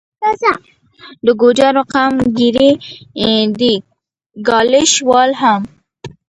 د 1.25 1.27
ګوجرو 1.41 1.83
قوم 1.93 2.15
ګیري 2.37 2.71
دي، 3.59 3.73
ګالیش 4.47 4.93
وال 5.09 5.31
هم 5.41 5.61